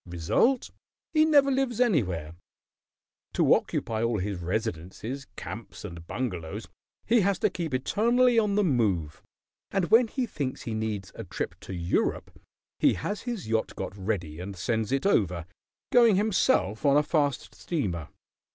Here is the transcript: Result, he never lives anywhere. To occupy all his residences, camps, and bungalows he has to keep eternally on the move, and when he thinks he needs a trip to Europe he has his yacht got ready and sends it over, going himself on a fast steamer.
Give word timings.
Result, 0.07 0.71
he 1.13 1.25
never 1.25 1.51
lives 1.51 1.79
anywhere. 1.79 2.33
To 3.33 3.53
occupy 3.53 4.01
all 4.03 4.17
his 4.17 4.39
residences, 4.39 5.27
camps, 5.35 5.85
and 5.85 6.07
bungalows 6.07 6.67
he 7.05 7.21
has 7.21 7.37
to 7.37 7.51
keep 7.51 7.71
eternally 7.71 8.39
on 8.39 8.55
the 8.55 8.63
move, 8.63 9.21
and 9.69 9.91
when 9.91 10.07
he 10.07 10.25
thinks 10.25 10.63
he 10.63 10.73
needs 10.73 11.11
a 11.13 11.23
trip 11.23 11.53
to 11.59 11.73
Europe 11.75 12.31
he 12.79 12.95
has 12.95 13.21
his 13.29 13.47
yacht 13.47 13.75
got 13.75 13.95
ready 13.95 14.39
and 14.39 14.55
sends 14.55 14.91
it 14.91 15.05
over, 15.05 15.45
going 15.91 16.15
himself 16.15 16.83
on 16.83 16.97
a 16.97 17.03
fast 17.03 17.53
steamer. 17.53 18.07